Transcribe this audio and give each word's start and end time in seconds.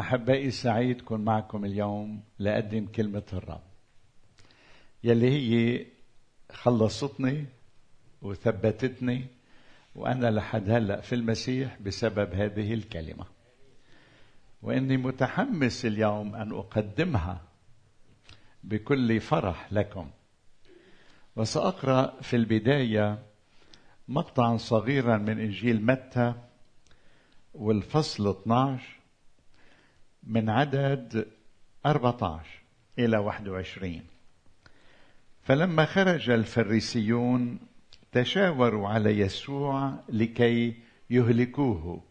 أحبائي 0.00 0.50
سعيد 0.50 1.00
كون 1.00 1.24
معكم 1.24 1.64
اليوم 1.64 2.22
لأقدم 2.38 2.86
كلمة 2.86 3.22
الرب. 3.32 3.60
يلي 5.04 5.30
هي 5.30 5.86
خلصتني 6.52 7.46
وثبتتني 8.22 9.26
وأنا 9.94 10.30
لحد 10.30 10.70
هلأ 10.70 11.00
في 11.00 11.14
المسيح 11.14 11.78
بسبب 11.80 12.34
هذه 12.34 12.74
الكلمة. 12.74 13.24
وإني 14.62 14.96
متحمس 14.96 15.86
اليوم 15.86 16.34
أن 16.34 16.52
أقدمها 16.52 17.40
بكل 18.64 19.20
فرح 19.20 19.72
لكم. 19.72 20.10
وسأقرأ 21.36 22.20
في 22.22 22.36
البداية 22.36 23.22
مقطعا 24.08 24.56
صغيرا 24.56 25.16
من 25.16 25.38
إنجيل 25.40 25.86
متى 25.86 26.34
والفصل 27.54 28.30
12 28.30 28.97
من 30.22 30.50
عدد 30.50 31.26
14 31.86 32.46
إلى 32.98 33.16
21 33.18 34.02
فلما 35.42 35.84
خرج 35.84 36.30
الفريسيون 36.30 37.58
تشاوروا 38.12 38.88
على 38.88 39.18
يسوع 39.18 39.92
لكي 40.08 40.74
يهلكوه. 41.10 42.02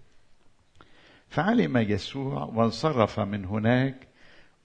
فعلم 1.30 1.78
يسوع 1.78 2.44
وانصرف 2.44 3.20
من 3.20 3.46
هناك 3.46 4.08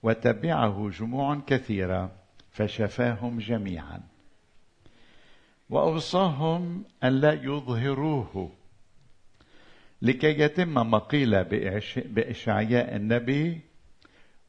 وتبعه 0.03 0.89
جموع 0.89 1.39
كثيرة 1.47 2.11
فشفاهم 2.51 3.39
جميعا. 3.39 4.01
وأوصاهم 5.69 6.83
أن 7.03 7.13
لا 7.13 7.33
يظهروه. 7.33 8.51
لكي 10.03 10.39
يتم 10.39 10.91
ما 10.91 10.97
قيل 10.97 11.43
بإشعياء 12.05 12.95
النبي 12.95 13.61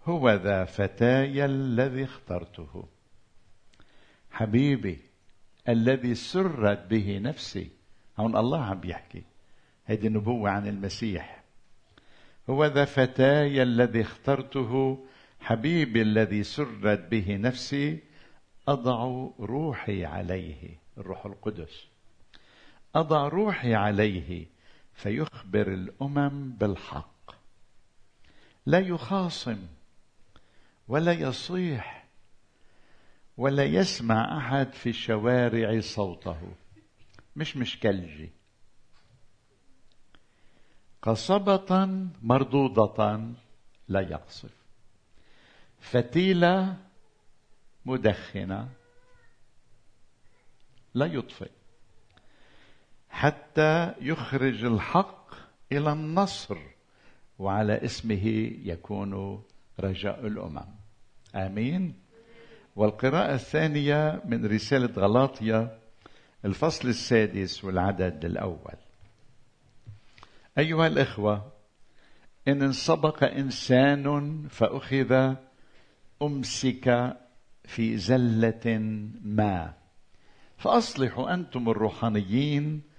هو 0.04 0.30
ذا 0.30 0.64
فتاي 0.64 1.44
الذي 1.44 2.04
اخترته. 2.04 2.88
حبيبي 4.30 4.98
الذي 5.68 6.14
سرت 6.14 6.86
به 6.90 7.18
نفسي. 7.18 7.70
هون 8.18 8.36
الله 8.36 8.64
عم 8.64 8.80
بيحكي. 8.80 9.22
هذه 9.84 10.08
نبوة 10.08 10.50
عن 10.50 10.68
المسيح. 10.68 11.44
هو 12.50 12.64
ذا 12.64 12.84
فتاي 12.84 13.62
الذي 13.62 14.00
اخترته. 14.00 15.04
حبيبي 15.40 16.02
الذي 16.02 16.42
سرت 16.42 17.08
به 17.10 17.36
نفسي. 17.36 17.98
أضع 18.68 19.28
روحي 19.40 20.04
عليه. 20.04 20.78
الروح 20.98 21.26
القدس. 21.26 21.86
أضع 22.94 23.28
روحي 23.28 23.74
عليه. 23.74 24.53
فيخبر 24.94 25.72
الأمم 25.74 26.52
بالحق. 26.52 27.30
لا 28.66 28.78
يخاصم 28.78 29.66
ولا 30.88 31.12
يصيح 31.12 32.04
ولا 33.36 33.64
يسمع 33.64 34.38
أحد 34.38 34.72
في 34.72 34.88
الشوارع 34.88 35.80
صوته. 35.80 36.54
مش 37.36 37.56
مشكلجي. 37.56 38.30
قصبة 41.02 41.88
مردودة 42.22 43.20
لا 43.88 44.00
يقصف. 44.00 44.50
فتيلة 45.80 46.76
مدخنة 47.86 48.68
لا 50.94 51.06
يطفئ. 51.06 51.50
حتى 53.14 53.94
يخرج 54.00 54.64
الحق 54.64 55.34
إلى 55.72 55.92
النصر 55.92 56.58
وعلى 57.38 57.84
اسمه 57.84 58.26
يكون 58.64 59.42
رجاء 59.80 60.26
الأمم. 60.26 60.66
آمين. 61.34 61.94
والقراءة 62.76 63.34
الثانية 63.34 64.22
من 64.24 64.46
رسالة 64.46 64.92
غلاطيا 65.02 65.78
الفصل 66.44 66.88
السادس 66.88 67.64
والعدد 67.64 68.24
الأول. 68.24 68.76
أيها 70.58 70.86
الإخوة 70.86 71.52
إن 72.48 72.62
انسبق 72.62 73.24
إنسان 73.24 74.46
فأخذ 74.50 75.34
أمسك 76.22 77.16
في 77.64 77.96
زلة 77.96 78.78
ما. 79.24 79.74
فأصلحوا 80.58 81.34
أنتم 81.34 81.68
الروحانيين 81.70 82.93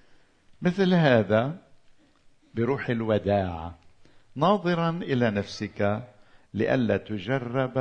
مثل 0.66 0.94
هذا 0.94 1.58
بروح 2.54 2.90
الوداع 2.90 3.74
ناظرا 4.36 4.90
إلى 4.90 5.32
نفسك 5.32 6.04
لئلا 6.54 6.98
تجرب 6.98 7.78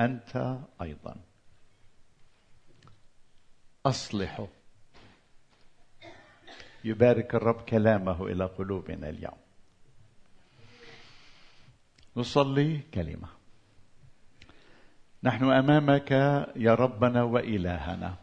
أنت 0.00 0.58
أيضا. 0.82 1.16
اصلحوا 3.86 4.46
يبارك 6.84 7.34
الرب 7.34 7.60
كلامه 7.60 8.26
إلى 8.26 8.44
قلوبنا 8.44 9.08
اليوم. 9.08 9.38
نصلي 12.16 12.80
كلمة. 12.94 13.28
نحن 15.22 15.44
أمامك 15.44 16.10
يا 16.56 16.74
ربنا 16.74 17.22
وإلهنا 17.22 18.14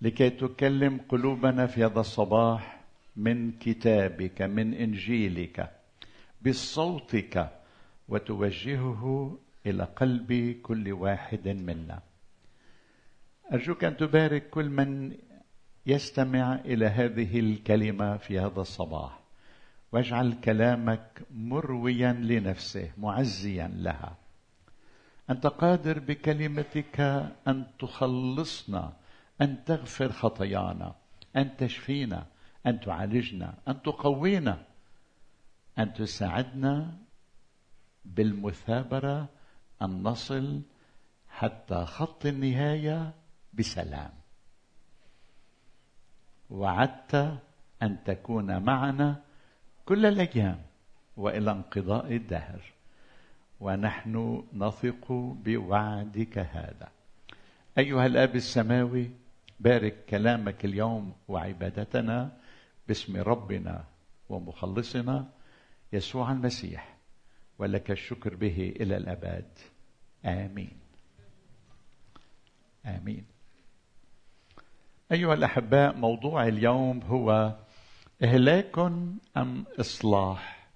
لكي 0.00 0.30
تكلم 0.30 1.00
قلوبنا 1.08 1.66
في 1.66 1.84
هذا 1.84 2.00
الصباح 2.00 2.73
من 3.16 3.52
كتابك 3.52 4.42
من 4.42 4.74
إنجيلك 4.74 5.70
بصوتك 6.46 7.50
وتوجهه 8.08 9.38
إلى 9.66 9.84
قلب 9.84 10.60
كل 10.62 10.92
واحد 10.92 11.48
منا. 11.48 12.02
أرجوك 13.52 13.84
أن 13.84 13.96
تبارك 13.96 14.50
كل 14.50 14.68
من 14.68 15.16
يستمع 15.86 16.54
إلى 16.54 16.86
هذه 16.86 17.40
الكلمة 17.40 18.16
في 18.16 18.38
هذا 18.38 18.60
الصباح 18.60 19.20
واجعل 19.92 20.32
كلامك 20.44 21.22
مرويا 21.30 22.12
لنفسه 22.12 22.90
معزيا 22.98 23.68
لها. 23.76 24.16
أنت 25.30 25.46
قادر 25.46 25.98
بكلمتك 25.98 27.00
أن 27.48 27.66
تخلصنا 27.78 28.92
أن 29.40 29.64
تغفر 29.64 30.12
خطايانا 30.12 30.94
أن 31.36 31.56
تشفينا. 31.56 32.26
أن 32.66 32.80
تعالجنا 32.80 33.54
أن 33.68 33.82
تقوينا 33.82 34.64
أن 35.78 35.94
تساعدنا 35.94 36.94
بالمثابرة 38.04 39.28
أن 39.82 40.02
نصل 40.02 40.62
حتى 41.28 41.84
خط 41.84 42.26
النهاية 42.26 43.12
بسلام. 43.54 44.10
وعدت 46.50 47.38
أن 47.82 48.04
تكون 48.04 48.62
معنا 48.62 49.20
كل 49.84 50.06
الأيام 50.06 50.62
وإلى 51.16 51.50
انقضاء 51.50 52.16
الدهر. 52.16 52.60
ونحن 53.60 54.44
نثق 54.52 55.12
بوعدك 55.44 56.38
هذا. 56.38 56.88
أيها 57.78 58.06
الآب 58.06 58.36
السماوي 58.36 59.10
بارك 59.60 60.04
كلامك 60.08 60.64
اليوم 60.64 61.12
وعبادتنا 61.28 62.30
باسم 62.88 63.16
ربنا 63.16 63.84
ومخلصنا 64.28 65.28
يسوع 65.92 66.32
المسيح 66.32 66.96
ولك 67.58 67.90
الشكر 67.90 68.34
به 68.34 68.74
إلى 68.80 68.96
الأبد. 68.96 69.58
آمين. 70.24 70.78
آمين. 72.86 73.26
أيها 75.12 75.34
الأحباء 75.34 75.96
موضوع 75.96 76.46
اليوم 76.46 77.02
هو 77.02 77.56
إهلاك 78.22 78.78
أم 79.36 79.64
إصلاح؟ 79.80 80.68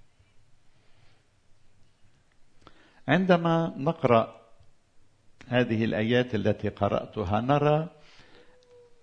عندما 3.09 3.75
نقرأ 3.77 4.41
هذه 5.49 5.85
الآيات 5.85 6.35
التي 6.35 6.69
قرأتها 6.69 7.41
نرى 7.41 7.89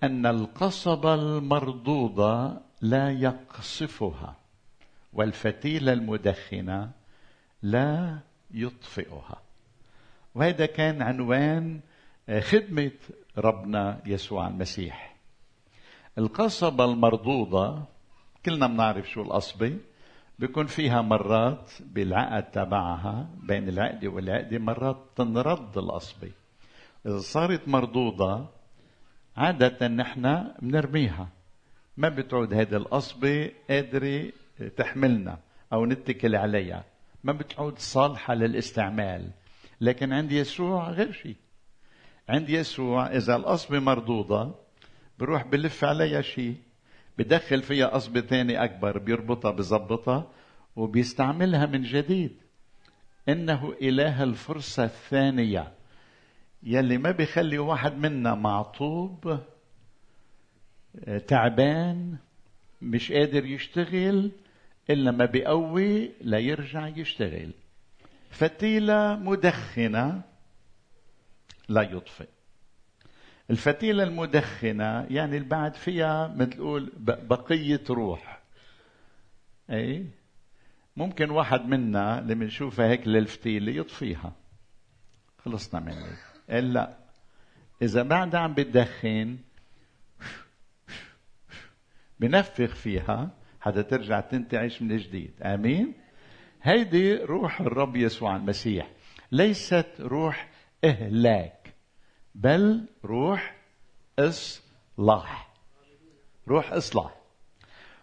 أن 0.04 0.26
القصبه 0.26 1.14
المردوده 1.14 2.62
لا 2.82 3.12
يقصفها 3.12 4.36
والفتيله 5.14 5.94
المدخنه 5.94 6.92
لا 7.62 8.20
يطفئها. 8.52 9.42
وهذا 10.36 10.66
كان 10.66 11.02
عنوان 11.02 11.80
آه، 12.30 12.40
خدمة 12.40 12.92
ربنا 13.38 14.02
يسوع 14.06 14.48
المسيح. 14.48 15.16
القصبة 16.18 16.86
المردوده 16.86 17.84
كلنا 18.46 18.68
بنعرف 18.68 19.10
شو 19.10 19.22
القصبة 19.22 19.78
بيكون 20.40 20.66
فيها 20.66 21.02
مرات 21.02 21.72
بالعقد 21.80 22.52
تبعها 22.52 23.30
بين 23.44 23.70
العقدة 23.70 24.08
والعقدة 24.08 24.58
مرات 24.60 24.98
تنرد 25.16 25.78
القصبة. 25.78 26.32
إذا 27.06 27.20
صارت 27.20 27.68
مردودة 27.68 28.46
عادة 29.38 29.88
نحن 29.88 30.52
بنرميها. 30.62 31.28
ما 31.98 32.10
بتعود 32.10 32.54
هذه 32.54 32.76
القصبة 32.76 33.52
قادرة 33.70 34.32
تحملنا 34.78 35.40
أو 35.74 35.86
نتكل 35.86 36.36
عليها. 36.36 36.84
ما 37.24 37.34
بتعود 37.34 37.80
صالحة 37.80 38.34
للاستعمال. 38.34 39.30
لكن 39.82 40.14
عند 40.14 40.32
يسوع 40.32 40.90
غير 40.90 41.12
شيء. 41.12 41.36
عند 42.30 42.50
يسوع 42.50 43.08
إذا 43.08 43.36
القصبة 43.36 43.80
مردودة 43.80 44.52
بروح 45.20 45.48
بلف 45.48 45.84
عليها 45.84 46.22
شيء. 46.22 46.56
بدخل 47.18 47.62
فيها 47.62 47.88
قصبة 47.88 48.22
ثانية 48.22 48.64
أكبر 48.64 48.98
بيربطها 48.98 49.52
بظبطها 49.52 50.32
وبيستعملها 50.76 51.66
من 51.66 51.84
جديد. 51.84 52.38
إنه 53.30 53.74
إله 53.82 54.24
الفرصة 54.24 54.84
الثانية. 54.84 55.72
يلي 56.64 56.98
ما 56.98 57.12
بيخلي 57.12 57.58
واحد 57.58 57.98
منا 57.98 58.36
معطوب 58.36 59.40
تعبان 61.28 62.18
مش 62.82 63.12
قادر 63.12 63.46
يشتغل 63.46 64.32
إلا 64.90 65.12
ما 65.12 65.26
بيقوي 65.26 66.12
ليرجع 66.22 66.88
يشتغل. 66.88 67.52
فتيلة 68.30 69.16
مدخنة 69.16 70.22
لا 71.70 71.82
يطفئ. 71.82 72.28
الفتيلة 73.50 74.04
المدخنة 74.04 75.04
يعني 75.10 75.38
البعد 75.38 75.74
فيها 75.74 76.28
مثل 76.28 76.50
تقول 76.50 76.92
بقية 76.98 77.84
روح. 77.90 78.40
أي؟ 79.70 80.06
ممكن 80.98 81.30
واحد 81.30 81.66
منا 81.66 82.26
لما 82.28 82.46
نشوفها 82.46 82.88
هيك 82.88 83.08
للفتيلة 83.08 83.72
يطفيها. 83.72 84.34
خلصنا 85.46 85.80
منه. 85.80 86.18
إلا 86.50 86.98
إذا 87.82 88.04
بعد 88.04 88.36
عم 88.36 88.54
بتدخن 88.54 89.38
بنفخ 92.20 92.76
فيها 92.76 93.30
حتى 93.62 93.84
ترجع 93.84 94.20
تنتعش 94.20 94.82
من 94.82 94.98
جديد. 94.98 95.42
آمين؟ 95.42 95.94
هيدي 96.62 97.16
روح 97.16 97.62
الرب 97.62 97.96
يسوع 97.96 98.36
المسيح. 98.36 98.92
ليست 99.32 99.88
روح 100.00 100.50
إهلاك 100.84 101.74
بل 102.36 102.86
روح 103.06 103.56
إصلاح. 104.20 105.54
روح 106.48 106.74
إصلاح. 106.74 107.16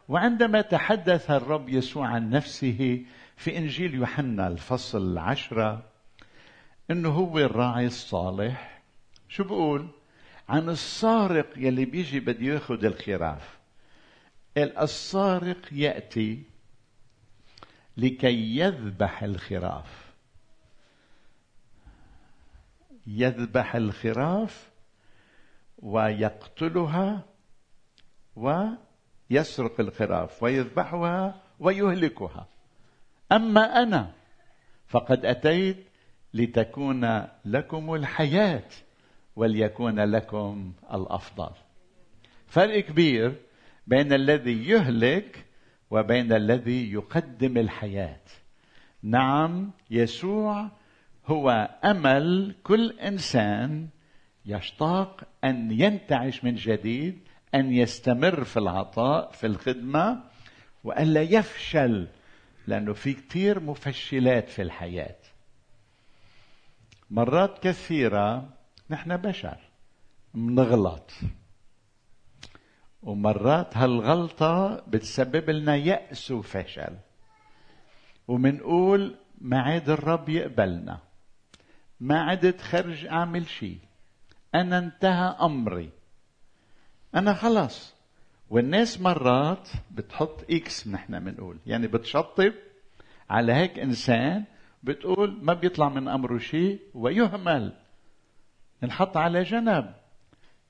وعندما 0.08 0.60
تحدث 0.60 1.30
الرب 1.30 1.68
يسوع 1.68 2.06
عن 2.06 2.30
نفسه 2.30 3.04
في 3.36 3.58
إنجيل 3.58 3.94
يوحنا 3.94 4.48
الفصل 4.48 5.12
العشرة 5.12 5.84
إنه 6.90 7.08
هو 7.08 7.38
الراعي 7.38 7.86
الصالح 7.86 8.82
شو 9.28 9.44
بقول؟ 9.44 9.88
عن 10.48 10.68
السارق 10.68 11.46
يلي 11.56 11.84
بيجي 11.84 12.20
بده 12.20 12.46
ياخذ 12.46 12.84
الخراف. 12.84 13.61
السارق 14.56 15.68
يأتي 15.72 16.42
لكي 17.96 18.56
يذبح 18.56 19.22
الخراف. 19.22 20.12
يذبح 23.06 23.74
الخراف 23.74 24.70
ويقتلها 25.78 27.24
ويسرق 28.36 29.80
الخراف 29.80 30.42
ويذبحها 30.42 31.42
ويهلكها. 31.60 32.46
أما 33.32 33.82
أنا 33.82 34.12
فقد 34.86 35.26
أتيت 35.26 35.86
لتكون 36.34 37.28
لكم 37.44 37.94
الحياة 37.94 38.68
وليكون 39.36 40.00
لكم 40.00 40.72
الأفضل. 40.92 41.50
فرق 42.46 42.80
كبير 42.80 43.34
بين 43.86 44.12
الذي 44.12 44.68
يهلك 44.68 45.44
وبين 45.90 46.32
الذي 46.32 46.92
يقدم 46.92 47.58
الحياة. 47.58 48.20
نعم 49.02 49.70
يسوع 49.90 50.70
هو 51.26 51.50
أمل 51.84 52.54
كل 52.62 52.90
إنسان 52.90 53.88
يشتاق 54.46 55.24
أن 55.44 55.70
ينتعش 55.72 56.44
من 56.44 56.54
جديد 56.54 57.18
أن 57.54 57.72
يستمر 57.72 58.44
في 58.44 58.56
العطاء 58.56 59.30
في 59.30 59.46
الخدمة 59.46 60.22
والا 60.84 61.22
يفشل 61.22 62.08
لأنه 62.66 62.92
في 62.92 63.12
كثير 63.12 63.60
مفشلات 63.60 64.48
في 64.48 64.62
الحياة. 64.62 65.16
مرات 67.10 67.58
كثيرة 67.58 68.48
نحن 68.90 69.16
بشر 69.16 69.58
منغلط 70.34 71.10
ومرات 73.02 73.76
هالغلطة 73.76 74.84
بتسبب 74.88 75.50
لنا 75.50 75.76
يأس 75.76 76.30
وفشل. 76.30 76.96
ومنقول 78.28 79.16
ما 79.40 79.60
عاد 79.60 79.90
الرب 79.90 80.28
يقبلنا. 80.28 80.98
ما 82.00 82.20
عدت 82.20 82.60
خرج 82.60 83.06
أعمل 83.06 83.46
شيء 83.46 83.78
أنا 84.54 84.78
انتهى 84.78 85.36
أمري. 85.40 85.90
أنا 87.14 87.34
خلاص. 87.34 87.94
والناس 88.50 89.00
مرات 89.00 89.68
بتحط 89.90 90.50
إكس 90.50 90.88
نحن 90.88 91.24
بنقول 91.24 91.58
يعني 91.66 91.86
بتشطب. 91.86 92.52
على 93.30 93.52
هيك 93.52 93.78
إنسان 93.78 94.44
بتقول 94.82 95.38
ما 95.42 95.54
بيطلع 95.54 95.88
من 95.88 96.08
أمره 96.08 96.38
شيء 96.38 96.80
ويهمل. 96.94 97.72
انحط 98.84 99.16
على 99.16 99.42
جنب. 99.42 100.01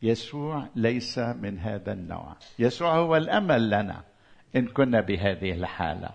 يسوع 0.02 0.68
ليس 0.76 1.18
من 1.18 1.58
هذا 1.58 1.92
النوع. 1.92 2.36
يسوع 2.58 2.96
هو 2.96 3.16
الأمل 3.16 3.70
لنا 3.70 4.04
إن 4.56 4.66
كنا 4.66 5.00
بهذه 5.00 5.52
الحالة. 5.52 6.10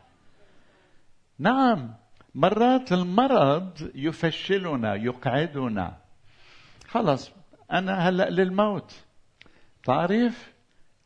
نعم 1.39 1.93
مرات 2.35 2.91
المرض 2.91 3.91
يفشلنا 3.95 4.95
يقعدنا. 4.95 5.97
خلص 6.87 7.31
أنا 7.71 8.09
هلأ 8.09 8.29
للموت. 8.29 8.95
تعرف 9.83 10.53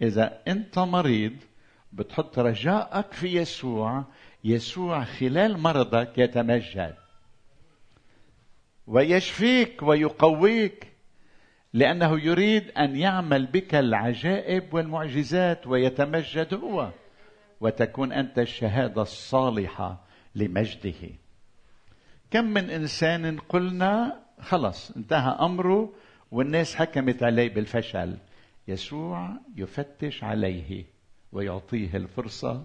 إذا 0.02 0.42
أنت 0.48 0.80
مريض 0.80 1.36
بتحط 1.94 2.40
رجائك 2.40 3.12
في 3.12 3.28
يسوع 3.38 4.04
يسوع 4.44 5.04
خلال 5.04 5.58
مرضك 5.58 6.18
يتمجد. 6.18 6.96
ويشفيك 8.88 9.84
ويقويك. 9.84 10.91
لأنه 11.74 12.20
يريد 12.20 12.72
أن 12.72 12.96
يعمل 12.96 13.46
بك 13.46 13.76
العجائب 13.76 14.74
والمعجزات 14.74 15.68
ويتمجد 15.68 16.54
هو 16.54 16.92
وتكون 17.62 18.12
أنت 18.12 18.40
الشهادة 18.40 19.02
الصالحة 19.02 20.04
لمجده. 20.36 21.10
كم 22.32 22.46
من 22.46 22.70
إنسان 22.70 23.40
قلنا 23.40 24.20
خلص 24.40 24.92
انتهى 24.92 25.38
أمره 25.40 25.94
والناس 26.32 26.76
حكمت 26.76 27.24
عليه 27.24 27.54
بالفشل. 27.54 28.18
يسوع 28.68 29.30
يفتش 29.56 30.24
عليه 30.24 30.86
ويعطيه 31.32 31.98
الفرصة 31.98 32.64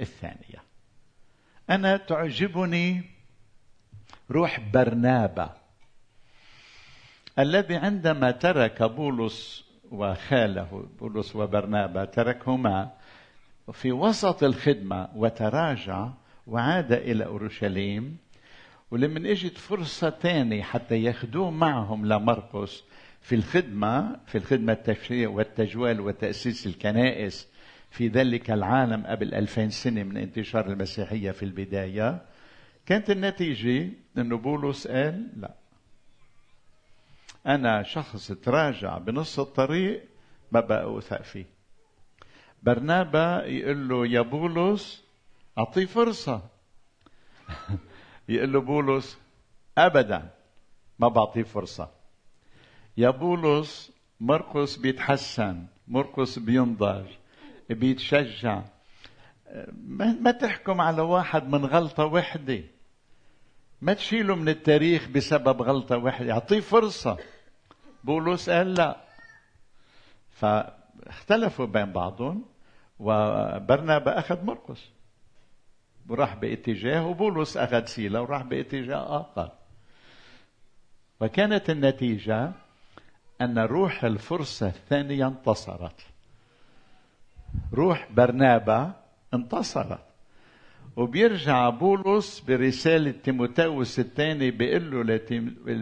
الثانية. 0.00 0.62
أنا 1.70 1.96
تعجبني 1.96 3.02
روح 4.30 4.60
برنابا. 4.72 5.59
الذي 7.40 7.76
عندما 7.76 8.30
ترك 8.30 8.82
بولس 8.82 9.64
وخاله 9.90 10.88
بولس 11.00 11.36
وبرنابا 11.36 12.04
تركهما 12.04 12.90
في 13.72 13.92
وسط 13.92 14.42
الخدمة 14.42 15.08
وتراجع 15.16 16.08
وعاد 16.46 16.92
إلى 16.92 17.24
أورشليم 17.24 18.16
ولما 18.90 19.30
اجت 19.30 19.58
فرصة 19.58 20.10
ثانية 20.10 20.62
حتى 20.62 21.02
ياخذوه 21.02 21.50
معهم 21.50 22.06
لمرقس 22.06 22.84
في 23.20 23.34
الخدمة 23.34 24.16
في 24.26 24.38
الخدمة 24.38 24.72
التشريع 24.72 25.28
والتجوال 25.28 26.00
وتأسيس 26.00 26.66
الكنائس 26.66 27.48
في 27.90 28.08
ذلك 28.08 28.50
العالم 28.50 29.06
قبل 29.06 29.34
ألفين 29.34 29.70
سنة 29.70 30.02
من 30.02 30.16
انتشار 30.16 30.66
المسيحية 30.66 31.30
في 31.30 31.42
البداية 31.42 32.22
كانت 32.86 33.10
النتيجة 33.10 33.88
أنه 34.18 34.38
بولس 34.38 34.88
قال 34.88 35.26
لا 35.36 35.59
أنا 37.46 37.82
شخص 37.82 38.32
تراجع 38.32 38.98
بنص 38.98 39.38
الطريق 39.38 40.08
ما 40.52 40.60
بقى 40.60 40.82
أوثق 40.82 41.22
فيه. 41.22 41.46
برنابا 42.62 43.44
يقول 43.44 43.88
له 43.88 44.06
يا 44.06 44.20
بولس 44.20 45.04
أعطيه 45.58 45.86
فرصة. 45.86 46.42
يقول 48.28 48.52
له 48.52 48.60
بولس 48.60 49.18
أبدا 49.78 50.30
ما 50.98 51.08
بعطيه 51.08 51.42
فرصة. 51.42 51.90
يا 52.96 53.10
بولس 53.10 53.92
مرقس 54.20 54.76
بيتحسن 54.76 55.66
مرقس 55.88 56.38
بينضج 56.38 57.06
بيتشجع. 57.70 58.62
ما 60.20 60.30
تحكم 60.30 60.80
على 60.80 61.02
واحد 61.02 61.48
من 61.48 61.64
غلطة 61.64 62.04
وحدة. 62.04 62.62
ما 63.82 63.94
تشيله 63.94 64.34
من 64.34 64.48
التاريخ 64.48 65.08
بسبب 65.08 65.62
غلطة 65.62 65.96
واحدة 65.96 66.32
أعطيه 66.32 66.60
فرصة. 66.60 67.18
بولس 68.04 68.50
قال 68.50 68.74
لا. 68.74 68.96
فاختلفوا 70.30 71.66
بين 71.66 71.92
بعضهم 71.92 72.44
وبرنابا 72.98 74.18
أخذ 74.18 74.44
مرقس. 74.44 74.90
وراح 76.08 76.34
باتجاه 76.34 77.06
وبولس 77.06 77.56
أخذ 77.56 77.84
سيلة 77.84 78.22
وراح 78.22 78.42
باتجاه 78.42 79.20
آخر. 79.20 79.50
وكانت 81.20 81.70
النتيجة 81.70 82.52
أن 83.40 83.58
روح 83.58 84.04
الفرصة 84.04 84.68
الثانية 84.68 85.26
انتصرت. 85.26 86.06
روح 87.74 88.08
برنابا 88.12 88.92
انتصرت. 89.34 90.09
وبيرجع 90.96 91.68
بولس 91.68 92.40
برسالة 92.40 93.10
تيموتاوس 93.10 93.98
الثاني 93.98 94.50
بيقول 94.50 95.06
له. 95.06 95.20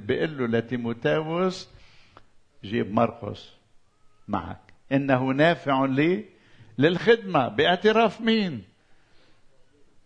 بيقول 0.01 0.39
له 0.39 0.59
لتيموتاوس 0.59 1.69
جيب 2.65 2.93
مرقس 2.93 3.53
معك 4.29 4.61
إنه 4.93 5.25
نافع 5.33 5.85
لي 5.85 6.25
للخدمة 6.79 7.49
باعتراف 7.49 8.21
مين؟ 8.21 8.63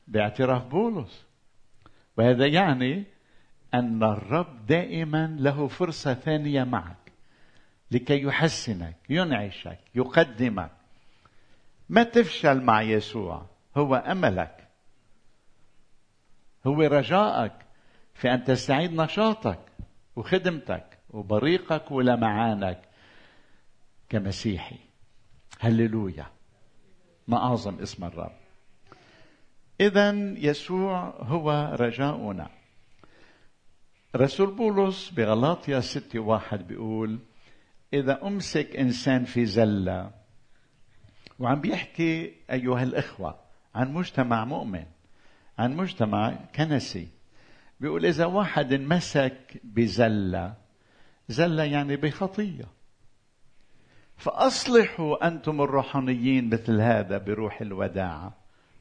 باعتراف 0.09 0.67
بولس 0.67 1.25
وهذا 2.17 2.47
يعني 2.47 3.05
أن 3.75 4.03
الرب 4.03 4.67
دائما 4.67 5.37
له 5.41 5.69
فرصة 5.69 6.15
ثانية 6.15 6.65
معك 6.65 7.13
لكي 7.91 8.23
يحسنك 8.23 8.97
ينعشك 9.09 9.79
يقدمك 9.95 10.71
ما 11.89 12.03
تفشل 12.03 12.61
مع 12.61 12.83
يسوع 12.83 13.47
هو 13.77 13.95
أملك 13.95 14.62
هو 16.66 16.83
رجائك 16.83 17.52
في 18.14 18.35
أن 18.35 18.45
تستعيد 18.45 18.92
نشاطك 18.92 19.59
وخدمتك 20.16 20.99
وبريقك 21.11 21.90
ولمعانك 21.90 22.83
كمسيحي. 24.09 24.78
هللويا. 25.61 26.26
ما 27.28 27.37
أعظم 27.37 27.78
اسم 27.78 28.04
الرب. 28.04 28.33
اذا 29.81 30.11
يسوع 30.38 31.14
هو 31.19 31.76
رجاؤنا. 31.81 32.50
رسول 34.16 34.54
بولس 34.54 35.11
بغلاطيا 35.11 35.81
ستة 35.81 36.19
واحد 36.19 36.66
بيقول 36.66 37.19
إذا 37.95 38.26
أمسك 38.26 38.76
إنسان 38.76 39.25
في 39.25 39.47
زلة 39.47 40.11
وعم 41.38 41.61
بيحكي 41.61 42.35
أيها 42.50 42.83
الإخوة 42.83 43.40
عن 43.75 43.92
مجتمع 43.92 44.45
مؤمن. 44.45 44.85
عن 45.59 45.77
مجتمع 45.77 46.35
كنسي. 46.55 47.09
بيقول 47.81 48.07
إذا 48.07 48.25
واحد 48.25 48.73
انمسك 48.73 49.61
بزلة 49.65 50.55
زلة 51.29 51.65
يعني 51.65 51.97
بخطية. 51.97 52.65
فأصلحوا 54.17 55.27
أنتم 55.27 55.61
الروحانيين 55.61 56.51
مثل 56.51 56.81
هذا 56.81 57.19
بروح 57.19 57.61
الوداعة 57.61 58.35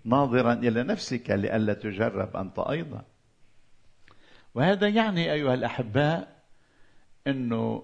ناظرا 0.05 0.53
إلى 0.53 0.83
نفسك 0.83 1.29
لئلا 1.29 1.73
تجرب 1.73 2.37
أنت 2.37 2.59
أيضا. 2.59 3.03
وهذا 4.55 4.87
يعني 4.87 5.33
أيها 5.33 5.53
الأحباء 5.53 6.41
أنه 7.27 7.83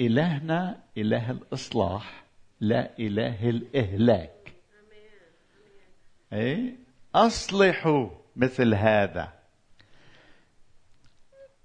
إلهنا 0.00 0.82
إله 0.98 1.30
الإصلاح 1.30 2.24
لا 2.60 2.98
إله 2.98 3.50
الإهلاك. 3.50 4.54
أي 6.32 6.76
أصلحوا. 7.14 8.23
مثل 8.36 8.74
هذا. 8.74 9.32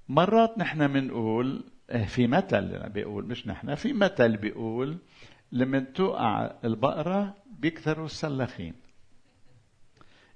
مرات 0.10 0.58
نحن 0.58 0.88
بنقول 0.88 1.64
إيه، 1.92 2.06
في 2.06 2.28
مثل 2.28 2.90
بيقول 2.90 3.26
مش 3.26 3.48
نحن 3.48 3.76
في 3.76 3.94
مثل 3.94 4.38
بيقول 4.38 4.98
لما 5.52 5.80
تقع 5.80 6.52
البقرة 6.64 7.36
بيكثروا 7.60 8.06
السلاخين. 8.06 8.74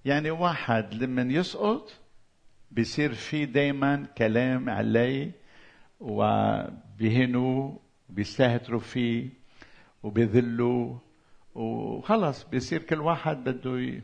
يعني 0.05 0.31
واحد 0.31 0.93
لما 0.93 1.21
يسقط 1.21 1.91
بيصير 2.71 3.13
في 3.13 3.45
دايما 3.45 4.05
كلام 4.17 4.69
عليه 4.69 5.31
وبيهنوا 5.99 7.77
بيستهتروا 8.09 8.79
فيه 8.79 9.29
وبيذلوا 10.03 10.97
وخلص 11.55 12.43
بيصير 12.43 12.81
كل 12.83 13.01
واحد 13.01 13.43
بده 13.43 14.01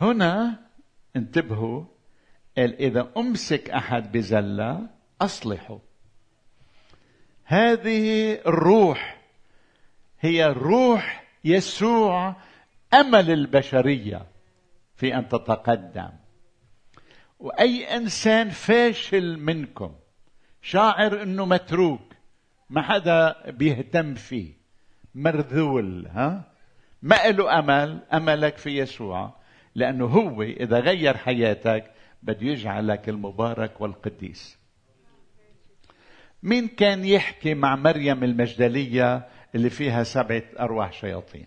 هنا 0.00 0.58
انتبهوا 1.16 1.84
قال 2.56 2.74
إذا 2.74 3.10
أمسك 3.16 3.70
أحد 3.70 4.12
بزلة 4.12 4.88
أصلحه. 5.20 5.78
هذه 7.44 8.32
الروح 8.46 9.20
هي 10.20 10.46
روح 10.46 11.24
يسوع 11.44 12.36
أمل 12.94 13.30
البشرية 13.30 14.26
في 14.96 15.14
أن 15.14 15.28
تتقدم. 15.28 16.10
وأي 17.38 17.96
إنسان 17.96 18.50
فاشل 18.50 19.36
منكم 19.38 19.94
شاعر 20.62 21.22
إنه 21.22 21.44
متروك 21.44 22.12
ما 22.70 22.82
حدا 22.82 23.50
بيهتم 23.50 24.14
فيه. 24.14 24.52
مرذول 25.14 26.06
ها؟ 26.06 26.52
ما 27.02 27.26
له 27.28 27.58
أمل 27.58 28.02
أملك 28.12 28.56
في 28.56 28.78
يسوع. 28.78 29.37
لأنه 29.78 30.04
هو 30.04 30.42
إذا 30.42 30.80
غير 30.80 31.16
حياتك 31.16 31.90
بده 32.22 32.46
يجعلك 32.46 33.08
المبارك 33.08 33.80
والقديس. 33.80 34.58
مين 36.42 36.68
كان 36.68 37.04
يحكي 37.04 37.54
مع 37.54 37.76
مريم 37.76 38.24
المجدلية 38.24 39.28
اللي 39.54 39.70
فيها 39.70 40.02
سبعة 40.02 40.42
أرواح 40.60 40.92
شياطين؟ 40.92 41.46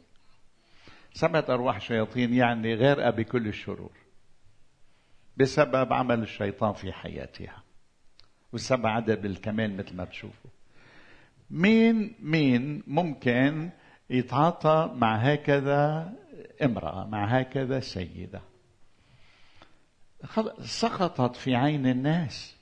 سبعة 1.13 1.45
أرواح 1.49 1.81
شياطين 1.81 2.33
يعني 2.33 2.73
غير 2.73 3.11
بكل 3.11 3.47
الشرور. 3.47 3.91
بسبب 5.37 5.93
عمل 5.93 6.21
الشيطان 6.21 6.73
في 6.73 6.91
حياتها. 6.91 7.63
والسبع 8.53 8.89
عدد 8.89 9.21
بالكمال 9.21 9.77
مثل 9.77 9.95
ما 9.95 10.05
تشوفوا. 10.05 10.51
مين 11.49 12.15
مين 12.19 12.83
ممكن 12.87 13.69
يتعاطى 14.09 14.91
مع 14.95 15.15
هكذا 15.15 16.13
امرأة 16.63 17.05
مع 17.05 17.25
هكذا 17.25 17.79
سيدة. 17.79 18.41
سقطت 20.61 21.35
في 21.35 21.55
عين 21.55 21.87
الناس. 21.87 22.55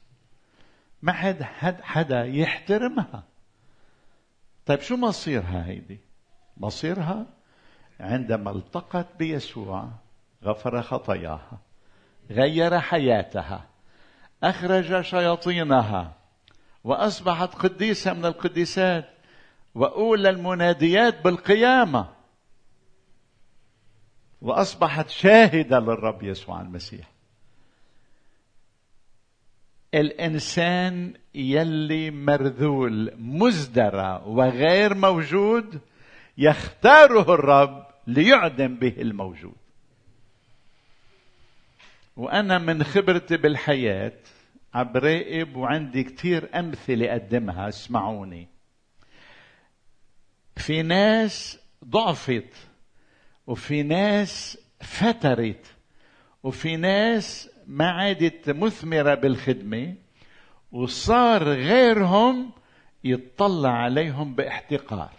ما 1.02 1.12
حد 1.12 1.44
حد 1.44 1.82
حدا 1.82 2.26
يحترمها. 2.26 3.24
طيب 4.66 4.82
شو 4.82 4.96
مصيرها 4.96 5.66
هيدي؟ 5.66 6.00
مصيرها 6.58 7.26
عندما 8.00 8.52
التقت 8.52 9.08
بيسوع 9.20 9.90
غفر 10.44 10.82
خطاياها 10.82 11.60
غير 12.32 12.80
حياتها 12.80 13.66
أخرج 14.44 15.02
شياطينها 15.02 16.14
وأصبحت 16.84 17.56
قديسة 17.56 18.14
من 18.14 18.26
القديسات 18.26 19.10
وأولى 19.76 20.30
المناديات 20.30 21.22
بالقيامة. 21.22 22.19
وأصبحت 24.42 25.10
شاهدة 25.10 25.80
للرب 25.80 26.24
يسوع 26.24 26.62
المسيح. 26.62 27.12
الإنسان 29.94 31.14
يلي 31.36 32.12
مرذول 32.12 33.14
مزدرى 33.18 34.24
وغير 34.26 34.94
موجود 34.96 35.80
يختاره 36.38 37.34
الرب 37.34 37.86
ليعدم 38.08 38.76
به 38.76 38.96
الموجود. 39.02 39.56
وأنا 42.18 42.58
من 42.58 42.84
خبرتي 42.84 43.38
بالحياة 43.38 44.20
عم 44.74 44.92
براقب 44.94 45.56
وعندي 45.56 46.04
كثير 46.04 46.60
أمثلة 46.60 47.12
أقدمها 47.12 47.70
اسمعوني. 47.70 48.48
في 50.58 50.82
ناس 50.82 51.60
ضعفت 51.86 52.69
وفي 53.50 53.84
ناس 53.84 54.58
فترت 54.82 55.76
وفي 56.44 56.78
ناس 56.78 57.50
ما 57.68 57.90
عادت 57.90 58.50
مثمرة 58.50 59.16
بالخدمة 59.16 59.96
وصار 60.72 61.44
غيرهم 61.44 62.52
يطلع 63.04 63.70
عليهم 63.70 64.36
باحتقار. 64.36 65.14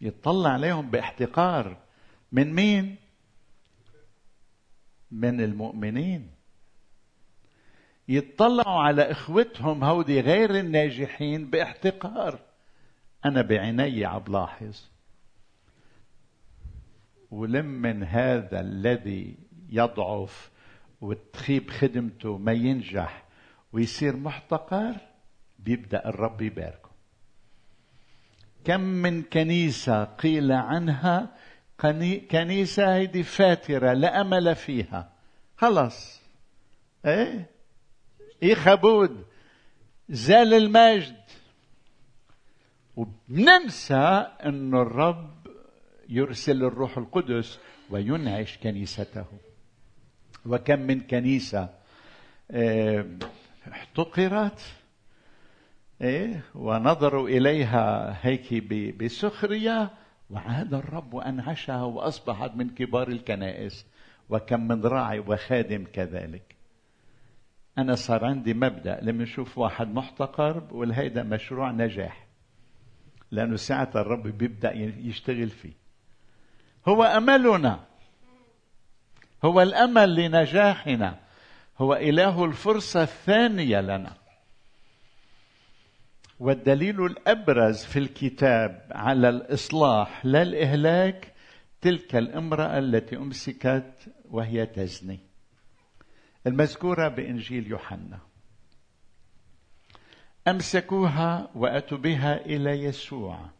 يطلع 0.00 0.50
عليهم 0.50 0.90
باحتقار 0.90 1.76
من 2.32 2.54
مين؟ 2.54 2.96
من 5.10 5.40
المؤمنين. 5.40 6.30
يطلعوا 8.08 8.82
على 8.82 9.10
إخوتهم 9.10 9.84
هودي 9.84 10.20
غير 10.20 10.58
الناجحين 10.58 11.50
باحتقار. 11.50 12.40
أنا 13.24 13.42
بعيني 13.42 14.04
عم 14.04 14.22
بلاحظ 17.30 17.40
ولمن 17.40 18.02
هذا 18.02 18.60
الذي 18.60 19.36
يضعف 19.68 20.50
وتخيب 21.00 21.70
خدمته 21.70 22.38
ما 22.38 22.52
ينجح 22.52 23.24
ويصير 23.72 24.16
محتقر 24.16 24.96
بيبدأ 25.58 26.08
الرب 26.08 26.42
يباركه. 26.42 26.90
كم 28.64 28.80
من 28.80 29.22
كنيسة 29.22 30.04
قيل 30.04 30.52
عنها 30.52 31.36
كنيسة 32.30 32.94
هيدي 32.94 33.22
فاترة 33.22 33.92
لا 33.92 34.20
أمل 34.20 34.54
فيها. 34.54 35.12
خلص 35.56 36.20
إيه؟ 37.04 37.50
إيه 38.42 38.54
خبود؟ 38.54 39.24
زال 40.08 40.54
المجد. 40.54 41.16
وبننسى 42.96 44.26
إنه 44.46 44.82
الرب 44.82 45.35
يرسل 46.08 46.64
الروح 46.64 46.98
القدس 46.98 47.60
وينعش 47.90 48.58
كنيسته. 48.58 49.24
وكم 50.46 50.80
من 50.80 51.00
كنيسة 51.00 51.68
آه، 52.50 53.06
احتقرت 53.72 54.60
إيه 56.02 56.42
ونظروا 56.54 57.28
إليها 57.28 58.18
هيك 58.26 58.64
بسخرية 59.02 59.90
وعاد 60.30 60.74
الرب 60.74 61.14
وأنعشها 61.14 61.82
وأصبحت 61.82 62.54
من 62.54 62.70
كبار 62.70 63.08
الكنائس. 63.08 63.86
وكم 64.30 64.68
من 64.68 64.82
راعي 64.84 65.18
وخادم 65.18 65.84
كذلك. 65.92 66.56
أنا 67.78 67.94
صار 67.94 68.24
عندي 68.24 68.54
مبدأ. 68.54 69.00
لما 69.02 69.22
نشوف 69.22 69.58
واحد 69.58 69.94
محتقر 69.94 70.58
بقول 70.58 70.92
هيدا 70.92 71.22
مشروع 71.22 71.70
نجاح. 71.70 72.26
لأنه 73.30 73.56
ساعة 73.56 73.90
الرب 73.94 74.22
بيبدأ 74.22 74.72
يشتغل 74.98 75.48
فيه. 75.48 75.85
هو 76.88 77.02
أملنا. 77.04 77.84
هو 79.44 79.62
الأمل 79.62 80.14
لنجاحنا. 80.14 81.18
هو 81.78 81.94
إله 81.94 82.44
الفرصة 82.44 83.02
الثانية 83.02 83.80
لنا. 83.80 84.12
والدليل 86.40 87.06
الأبرز 87.06 87.84
في 87.84 87.98
الكتاب 87.98 88.86
على 88.90 89.28
الإصلاح 89.28 90.26
لا 90.26 90.42
الإهلاك 90.42 91.32
تلك 91.80 92.16
الامرأة 92.16 92.78
التي 92.78 93.16
أمسكت 93.16 93.92
وهي 94.30 94.66
تزني. 94.66 95.20
المذكورة 96.46 97.08
بإنجيل 97.08 97.66
يوحنا. 97.66 98.18
أمسكوها 100.48 101.50
وأتوا 101.54 101.98
بها 101.98 102.46
إلى 102.46 102.70
يسوع. 102.70 103.55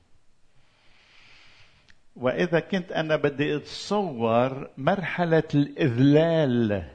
وإذا 2.16 2.60
كنت 2.60 2.92
أنا 2.92 3.16
بدي 3.16 3.56
أتصور 3.56 4.70
مرحلة 4.76 5.48
الإذلال 5.54 6.90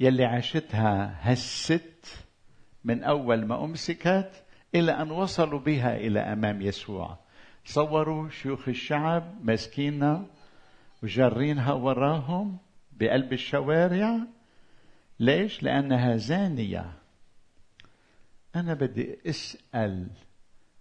يلي 0.00 0.24
عاشتها 0.24 1.16
هالست 1.20 2.24
من 2.84 3.04
أول 3.04 3.46
ما 3.46 3.64
أمسكت 3.64 4.44
إلى 4.74 4.92
أن 4.92 5.10
وصلوا 5.10 5.60
بها 5.60 5.96
إلى 5.96 6.20
أمام 6.20 6.62
يسوع 6.62 7.18
صوروا 7.64 8.28
شيوخ 8.28 8.68
الشعب 8.68 9.34
ماسكينها 9.42 10.26
وجرينها 11.02 11.72
وراهم 11.72 12.58
بقلب 12.92 13.32
الشوارع 13.32 14.18
ليش؟ 15.20 15.62
لأنها 15.62 16.16
زانية 16.16 16.92
أنا 18.56 18.74
بدي 18.74 19.18
أسأل 19.26 20.06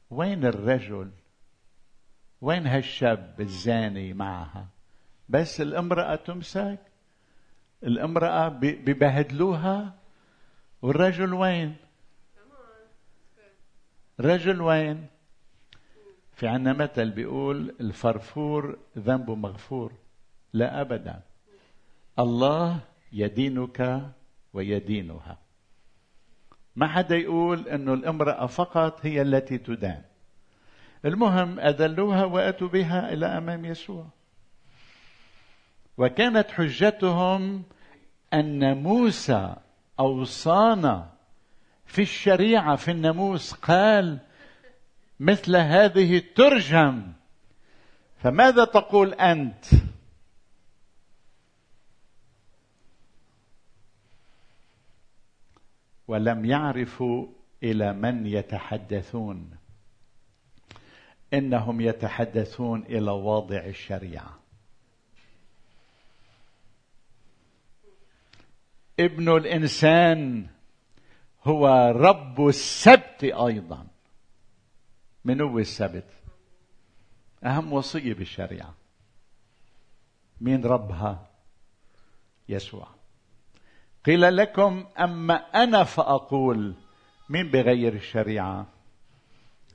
وين 0.09 0.45
الرجل؟ 0.45 1.11
وين 2.45 2.67
هالشاب 2.67 3.41
الزاني 3.41 4.13
معها؟ 4.13 4.67
بس 5.29 5.61
الامرأة 5.61 6.15
تمسك؟ 6.15 6.79
الامرأة 7.83 8.47
ببهدلوها 8.61 9.95
والرجل 10.81 11.33
وين؟ 11.33 11.75
رجل 14.19 14.61
وين 14.61 15.07
في 16.33 16.47
عنا 16.47 16.73
مثل 16.73 17.11
بيقول 17.11 17.75
الفرفور 17.79 18.77
ذنبه 18.97 19.35
مغفور 19.35 19.93
لا 20.53 20.81
أبدا 20.81 21.21
الله 22.19 22.79
يدينك 23.11 24.11
ويدينها 24.53 25.37
ما 26.75 26.87
حدا 26.87 27.15
يقول 27.15 27.67
إنه 27.67 27.93
الامرأة 27.93 28.45
فقط 28.45 29.05
هي 29.05 29.21
التي 29.21 29.57
تدان 29.57 30.01
المهم 31.05 31.59
أذلوها 31.59 32.25
وأتوا 32.25 32.67
بها 32.67 33.13
إلى 33.13 33.25
أمام 33.25 33.65
يسوع. 33.65 34.05
وكانت 35.97 36.51
حجتهم 36.51 37.63
أن 38.33 38.77
موسى 38.77 39.55
أوصانا 39.99 41.13
في 41.85 42.01
الشريعة 42.01 42.75
في 42.75 42.91
الناموس 42.91 43.53
قال 43.53 44.19
مثل 45.19 45.55
هذه 45.55 46.23
ترجم 46.35 47.13
فماذا 48.17 48.65
تقول 48.65 49.13
أنت؟ 49.13 49.65
ولم 56.07 56.45
يعرفوا 56.45 57.27
إلى 57.63 57.93
من 57.93 58.25
يتحدثون. 58.25 59.64
إنهم 61.37 61.81
يتحدثون 61.81 62.83
إلى 62.83 63.11
واضع 63.11 63.65
الشريعة. 63.65 64.39
ابن 68.99 69.37
الإنسان 69.37 70.47
هو 71.43 71.67
رب 71.95 72.47
السبت 72.47 73.23
أيضا. 73.23 73.87
من 75.25 75.41
هو 75.41 75.59
السبت؟ 75.59 76.09
أهم 77.43 77.73
وصية 77.73 78.13
بالشريعة. 78.13 78.73
مين 80.41 80.65
ربها؟ 80.65 81.27
يسوع. 82.49 82.87
قيل 84.05 84.37
لكم 84.37 84.85
أما 84.99 85.35
أنا 85.35 85.83
فأقول 85.83 86.75
مين 87.29 87.51
بغير 87.51 87.93
الشريعة؟ 87.93 88.67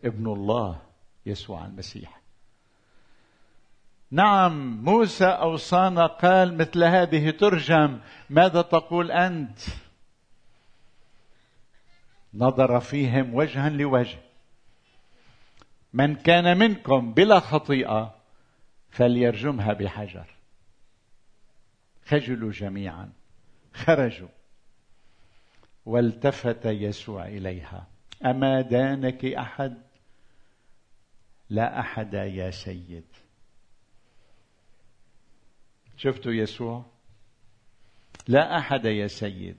ابن 0.04 0.26
الله. 0.26 0.89
يسوع 1.26 1.66
المسيح. 1.66 2.20
نعم 4.10 4.84
موسى 4.84 5.26
اوصانا 5.26 6.06
قال 6.06 6.56
مثل 6.56 6.84
هذه 6.84 7.30
ترجم 7.30 8.00
ماذا 8.30 8.62
تقول 8.62 9.10
أنت؟ 9.10 9.58
نظر 12.34 12.80
فيهم 12.80 13.34
وجها 13.34 13.68
لوجه. 13.68 14.18
من 15.92 16.14
كان 16.16 16.58
منكم 16.58 17.14
بلا 17.14 17.40
خطيئة 17.40 18.14
فليرجمها 18.90 19.72
بحجر. 19.72 20.26
خجلوا 22.06 22.52
جميعا. 22.52 23.12
خرجوا. 23.74 24.28
والتفت 25.86 26.66
يسوع 26.66 27.26
إليها. 27.26 27.86
أما 28.24 28.60
دانك 28.60 29.24
أحد؟ 29.24 29.89
لا 31.50 31.80
أحد 31.80 32.14
يا 32.14 32.50
سيد. 32.50 33.06
شفتوا 35.96 36.32
يسوع؟ 36.32 36.84
لا 38.28 38.58
أحد 38.58 38.84
يا 38.84 39.06
سيد. 39.06 39.56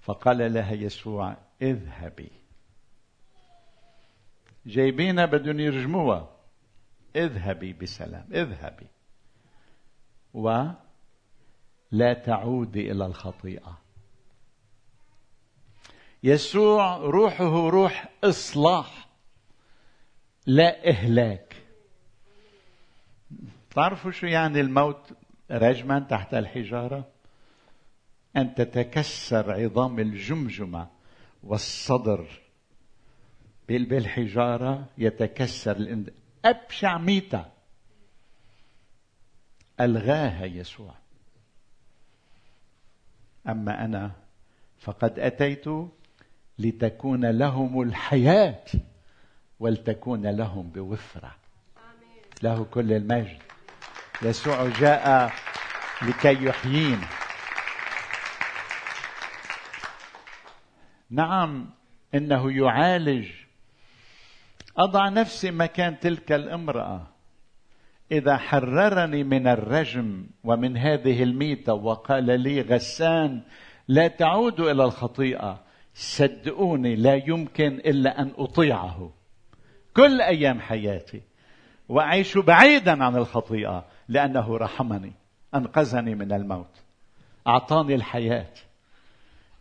فقال 0.00 0.54
لها 0.54 0.72
يسوع 0.72 1.36
اذهبي. 1.62 2.30
جايبينها 4.66 5.26
بدهم 5.26 5.60
يرجموها. 5.60 6.36
اذهبي 7.16 7.72
بسلام 7.72 8.32
اذهبي. 8.32 8.86
ولا 10.34 12.12
تعودي 12.26 12.92
إلى 12.92 13.06
الخطيئة. 13.06 13.78
يسوع 16.22 16.96
روحه 16.96 17.68
روح 17.68 18.12
إصلاح. 18.24 19.03
لا 20.46 20.88
إهلاك. 20.88 21.56
تعرفوا 23.70 24.10
شو 24.10 24.26
يعني 24.26 24.60
الموت 24.60 25.12
رجما 25.50 25.98
تحت 25.98 26.34
الحجارة؟ 26.34 27.08
أن 28.36 28.54
تتكسر 28.54 29.52
عظام 29.52 29.98
الجمجمة 29.98 30.88
والصدر 31.42 32.40
بالحجارة 33.68 34.86
يتكسر 34.98 36.04
أبشع 36.44 36.98
ميتة 36.98 37.44
ألغاها 39.80 40.44
يسوع. 40.44 40.94
أما 43.48 43.84
أنا 43.84 44.12
فقد 44.78 45.18
أتيت 45.18 45.64
لتكون 46.58 47.26
لهم 47.26 47.82
الحياة. 47.82 48.64
ولتكون 49.60 50.26
لهم 50.26 50.70
بوفرة. 50.70 51.34
له 52.42 52.64
كل 52.64 52.92
المجد. 52.92 53.38
يسوع 54.22 54.68
جاء 54.68 55.32
لكي 56.02 56.44
يحيينا 56.44 57.06
نعم 61.10 61.70
إنه 62.14 62.52
يعالج. 62.52 63.28
أضع 64.78 65.08
نفسي 65.08 65.50
مكان 65.50 66.00
تلك 66.00 66.32
الامرأة. 66.32 67.06
إذا 68.12 68.36
حررني 68.36 69.24
من 69.24 69.46
الرجم 69.46 70.26
ومن 70.44 70.76
هذه 70.76 71.22
الميتة 71.22 71.72
وقال 71.72 72.40
لي 72.40 72.60
غسان 72.60 73.42
لا 73.88 74.08
تعودوا 74.08 74.70
إلى 74.70 74.84
الخطيئة. 74.84 75.64
صدقوني 75.94 76.96
لا 76.96 77.14
يمكن 77.14 77.74
إلا 77.74 78.20
أن 78.20 78.32
أطيعه. 78.36 79.12
كل 79.96 80.20
أيام 80.20 80.60
حياتي. 80.60 81.22
وأعيش 81.88 82.38
بعيدا 82.38 83.04
عن 83.04 83.16
الخطيئة 83.16 83.84
لأنه 84.08 84.56
رحمني 84.56 85.12
أنقذني 85.54 86.14
من 86.14 86.32
الموت. 86.32 86.82
أعطاني 87.46 87.94
الحياة. 87.94 88.52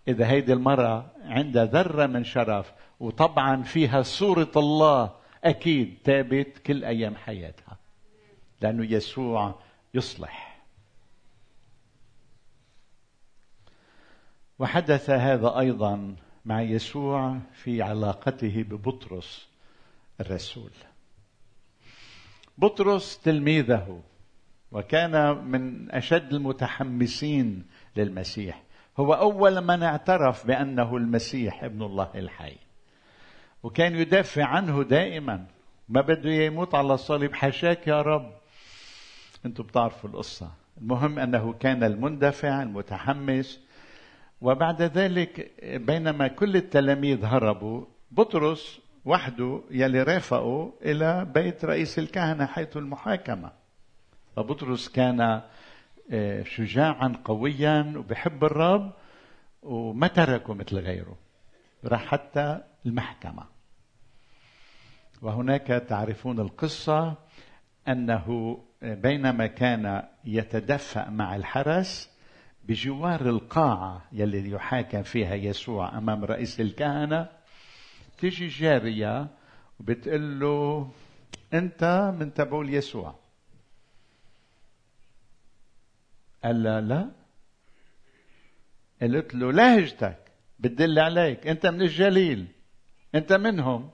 إذا 0.07 0.27
هيدي 0.27 0.53
المرأة 0.53 1.05
عندها 1.25 1.65
ذرة 1.65 2.05
من 2.05 2.23
شرف 2.23 2.73
وطبعا 2.99 3.63
فيها 3.63 4.01
صورة 4.01 4.51
الله 4.55 5.11
أكيد 5.43 5.97
تابت 6.03 6.57
كل 6.57 6.85
أيام 6.85 7.15
حياتها. 7.15 7.77
لأنه 8.61 8.85
يسوع 8.91 9.55
يصلح. 9.93 10.59
وحدث 14.59 15.09
هذا 15.09 15.59
أيضا 15.59 16.15
مع 16.45 16.61
يسوع 16.61 17.39
في 17.53 17.81
علاقته 17.81 18.63
ببطرس. 18.63 19.52
الرسول. 20.19 20.71
بطرس 22.57 23.19
تلميذه 23.19 24.01
وكان 24.71 25.45
من 25.45 25.91
أشد 25.91 26.33
المتحمسين 26.33 27.65
للمسيح. 27.95 28.63
هو 28.97 29.13
أول 29.13 29.61
من 29.61 29.83
اعترف 29.83 30.47
بأنه 30.47 30.97
المسيح 30.97 31.63
ابن 31.63 31.81
الله 31.81 32.09
الحي. 32.15 32.55
وكان 33.63 33.95
يدافع 33.95 34.45
عنه 34.45 34.83
دائما. 34.83 35.45
ما 35.89 36.01
بده 36.01 36.29
يموت 36.29 36.75
على 36.75 36.93
الصليب 36.93 37.33
حشاك 37.33 37.87
يا 37.87 38.01
رب. 38.01 38.31
أنتم 39.45 39.63
بتعرفوا 39.63 40.09
القصة. 40.09 40.51
المهم 40.81 41.19
أنه 41.19 41.53
كان 41.53 41.83
المندفع 41.83 42.61
المتحمس. 42.63 43.59
وبعد 44.41 44.81
ذلك 44.81 45.51
بينما 45.63 46.27
كل 46.27 46.55
التلاميذ 46.55 47.25
هربوا 47.25 47.85
بطرس 48.11 48.82
وحده 49.05 49.61
يلي 49.71 50.03
رافقه 50.03 50.73
إلى 50.81 51.25
بيت 51.25 51.65
رئيس 51.65 51.99
الكهنة 51.99 52.45
حيث 52.45 52.77
المحاكمة. 52.77 53.51
فبطرس 54.35 54.89
كان 54.89 55.41
آه، 56.11 56.43
شجاعا 56.43 57.15
قويا 57.25 57.93
وبحب 57.97 58.43
الرب 58.43 58.93
وما 59.61 60.07
تركه 60.07 60.53
مثل 60.53 60.79
غيره. 60.79 61.17
راح 61.85 62.05
حتى 62.05 62.59
المحكمة. 62.85 63.43
وهناك 65.21 65.67
تعرفون 65.67 66.39
القصة 66.39 67.15
أنه 67.87 68.57
بينما 68.81 69.47
كان 69.47 70.03
يتدفأ 70.25 71.09
مع 71.09 71.35
الحرس 71.35 72.09
بجوار 72.63 73.29
القاعة 73.29 74.01
يلي 74.11 74.49
يحاكم 74.49 75.03
فيها 75.03 75.35
يسوع 75.35 75.97
أمام 75.97 76.25
رئيس 76.25 76.61
الكهنة 76.61 77.29
تيجي 78.23 78.47
جارية 78.47 79.27
وبتقول 79.79 80.39
له 80.39 80.91
أنت 81.53 82.13
من 82.19 82.33
تبول 82.33 82.73
يسوع. 82.73 83.15
قال 86.43 86.63
لا 86.63 86.81
لا. 86.81 87.11
قلت 89.01 89.35
له 89.35 89.51
لهجتك 89.51 90.31
بتدل 90.59 90.99
عليك. 90.99 91.47
أنت 91.47 91.65
من 91.65 91.81
الجليل. 91.81 92.47
أنت 93.15 93.33
منهم. 93.33 93.91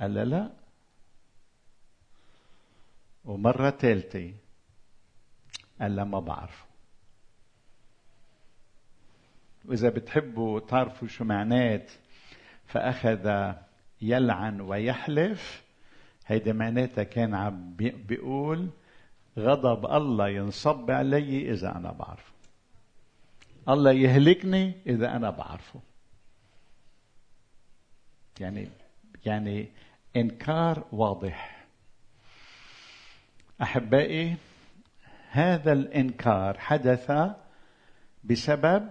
قال 0.00 0.14
لا 0.14 0.24
لا. 0.24 0.52
ومرة 3.24 3.70
ثالثة 3.70 4.34
قال 5.80 5.96
لا 5.96 6.04
ما 6.04 6.20
بعرفه. 6.20 6.66
وإذا 9.64 9.88
بتحبوا 9.88 10.60
تعرفوا 10.60 11.08
شو 11.08 11.24
معنات 11.24 11.90
فأخذ 12.70 13.52
يلعن 14.02 14.60
ويحلف. 14.60 15.64
هيدي 16.26 16.52
معناتها 16.52 17.04
كان 17.04 17.34
عم 17.34 17.74
بيقول 18.08 18.70
غضب 19.38 19.86
الله 19.86 20.28
ينصب 20.28 20.90
علي 20.90 21.50
إذا 21.50 21.76
أنا 21.76 21.92
بعرفه. 21.92 22.32
الله 23.68 23.92
يهلكني 23.92 24.72
إذا 24.86 25.16
أنا 25.16 25.30
بعرفه. 25.30 25.80
يعني 28.40 28.68
يعني 29.26 29.68
إنكار 30.16 30.84
واضح. 30.92 31.66
أحبائي 33.62 34.36
هذا 35.30 35.72
الإنكار 35.72 36.58
حدث 36.58 37.12
بسبب 38.24 38.90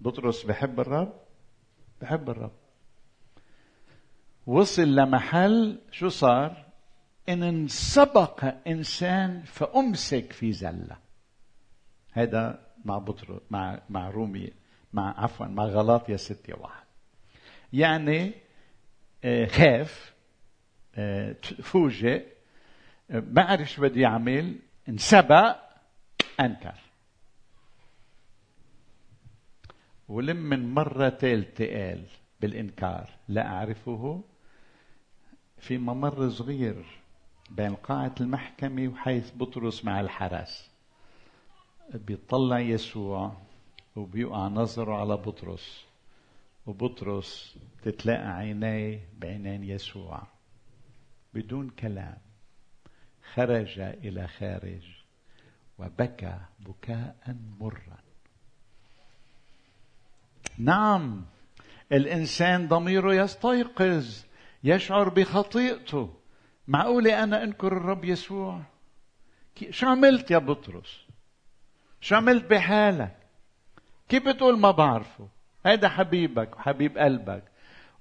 بطرس 0.00 0.42
بحب 0.42 0.80
الرب؟ 0.80 1.12
بحب 2.00 2.30
الرب. 2.30 2.61
وصل 4.46 4.94
لمحل 4.94 5.78
شو 5.90 6.08
صار؟ 6.08 6.64
إن 7.28 7.42
انسبق 7.42 8.54
إنسان 8.66 9.42
فأمسك 9.42 10.32
في 10.32 10.52
زلة. 10.52 10.96
هذا 12.12 12.66
مع 12.84 12.98
بطر 12.98 13.40
مع 13.50 13.80
مع 13.90 14.10
رومي 14.10 14.52
مع 14.92 15.24
عفوا 15.24 15.46
مع 15.46 15.64
غلاطيا 15.64 16.16
ستة 16.16 16.60
واحد. 16.60 16.86
يعني 17.72 18.34
آه، 19.24 19.46
خاف 19.46 20.14
آه، 20.94 21.36
فوجئ 21.62 22.26
آه، 23.10 23.22
ما 23.26 23.42
عرف 23.42 23.70
شو 23.70 23.82
بده 23.82 24.00
يعمل 24.00 24.58
انسبق 24.88 25.56
أنكر. 26.40 26.78
ولم 30.08 30.36
من 30.36 30.74
مرة 30.74 31.08
ثالثة 31.08 31.66
قال 31.66 32.04
بالإنكار 32.40 33.10
لا 33.28 33.46
أعرفه 33.46 34.24
في 35.62 35.78
ممر 35.78 36.30
صغير 36.30 36.84
بين 37.50 37.74
قاعة 37.74 38.14
المحكمة 38.20 38.88
وحيث 38.88 39.30
بطرس 39.36 39.84
مع 39.84 40.00
الحرس. 40.00 40.70
بيطلع 41.94 42.58
يسوع 42.60 43.36
وبيقع 43.96 44.48
نظره 44.48 44.94
على 44.94 45.16
بطرس. 45.16 45.84
وبطرس 46.66 47.58
تتلاقى 47.82 48.36
عينيه 48.36 49.08
بعينين 49.18 49.64
يسوع. 49.64 50.22
بدون 51.34 51.70
كلام. 51.70 52.18
خرج 53.34 53.78
إلى 53.78 54.28
خارج 54.28 54.82
وبكى 55.78 56.38
بكاء 56.60 57.36
مرا. 57.60 57.98
نعم 60.58 61.24
الإنسان 61.92 62.68
ضميره 62.68 63.14
يستيقظ. 63.14 64.31
يشعر 64.64 65.08
بخطيئته. 65.08 66.14
معقولة 66.68 67.22
أنا 67.24 67.42
أنكر 67.42 67.76
الرب 67.76 68.04
يسوع؟ 68.04 68.60
شو 69.70 69.86
عملت 69.86 70.30
يا 70.30 70.38
بطرس؟ 70.38 71.06
شو 72.00 72.14
عملت 72.14 72.44
بحالك؟ 72.50 73.16
كيف 74.08 74.28
بتقول 74.28 74.58
ما 74.58 74.70
بعرفه؟ 74.70 75.28
هيدا 75.66 75.88
حبيبك 75.88 76.56
وحبيب 76.56 76.98
قلبك. 76.98 77.42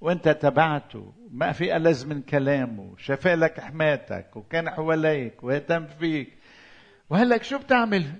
وأنت 0.01 0.29
تبعته. 0.29 1.13
ما 1.31 1.51
في 1.51 1.75
ألذ 1.75 2.07
من 2.07 2.21
كلامه. 2.21 2.93
شفى 2.97 3.35
لك 3.35 3.59
حماتك 3.59 4.35
وكان 4.35 4.69
حواليك 4.69 5.43
واهتم 5.43 5.87
فيك. 5.87 6.37
وهلك 7.09 7.43
شو 7.43 7.57
بتعمل؟ 7.57 8.13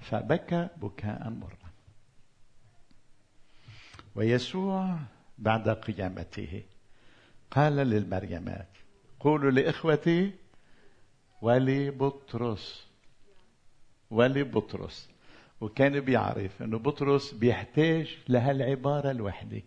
فبكى 0.00 0.68
بكاء 0.76 1.30
مرا 1.30 1.70
ويسوع 4.14 4.98
بعد 5.38 5.68
قيامته 5.68 6.62
قال 7.50 7.76
للمريمات 7.76 8.68
قولوا 9.20 9.50
لإخوتي 9.50 10.32
ولبطرس 11.42 12.86
ولبطرس. 14.10 15.10
وكان 15.60 16.00
بيعرف 16.00 16.62
إنه 16.62 16.78
بطرس 16.78 17.32
بيحتاج 17.34 18.18
لهالعبارة 18.28 19.10
الوحدة. 19.10 19.62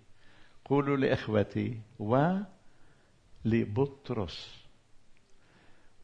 قولوا 0.66 0.98
لإخوتي 0.98 1.80
ولبطرس. 3.46 4.64